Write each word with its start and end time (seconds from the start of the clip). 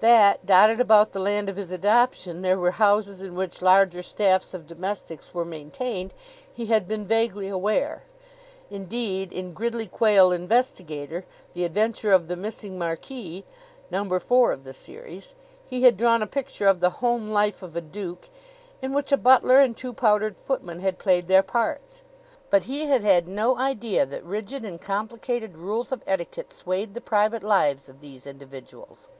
That, 0.00 0.44
dotted 0.44 0.80
about 0.80 1.12
the 1.12 1.20
land 1.20 1.48
of 1.48 1.54
his 1.54 1.70
adoption, 1.70 2.42
there 2.42 2.58
were 2.58 2.72
houses 2.72 3.20
in 3.20 3.36
which 3.36 3.62
larger 3.62 4.02
staffs 4.02 4.54
of 4.54 4.66
domestics 4.66 5.32
were 5.32 5.44
maintained, 5.44 6.12
he 6.52 6.66
had 6.66 6.84
been 6.88 7.06
vaguely 7.06 7.46
aware. 7.46 8.02
Indeed, 8.70 9.32
in 9.32 9.52
"Gridley 9.52 9.86
Quayle, 9.86 10.32
Investigator; 10.32 11.24
the 11.52 11.64
Adventure 11.64 12.10
of 12.12 12.26
the 12.26 12.34
Missing 12.34 12.76
Marquis" 12.76 13.44
number 13.88 14.18
four 14.18 14.50
of 14.50 14.64
the 14.64 14.72
series 14.72 15.36
he 15.64 15.84
had 15.84 15.96
drawn 15.96 16.22
a 16.22 16.26
picture 16.26 16.66
of 16.66 16.80
the 16.80 16.98
home 16.98 17.30
life 17.30 17.62
of 17.62 17.76
a 17.76 17.80
duke, 17.80 18.30
in 18.82 18.92
which 18.92 19.12
a 19.12 19.16
butler 19.16 19.60
and 19.60 19.76
two 19.76 19.92
powdered 19.92 20.36
footmen 20.38 20.80
had 20.80 20.98
played 20.98 21.28
their 21.28 21.44
parts; 21.44 22.02
but 22.50 22.64
he 22.64 22.86
had 22.86 23.04
had 23.04 23.28
no 23.28 23.56
idea 23.56 24.04
that 24.04 24.24
rigid 24.24 24.64
and 24.66 24.80
complicated 24.80 25.56
rules 25.56 25.92
of 25.92 26.02
etiquette 26.08 26.50
swayed 26.50 26.94
the 26.94 27.00
private 27.00 27.44
lives 27.44 27.88
of 27.88 28.00
these 28.00 28.26
individuals. 28.26 29.08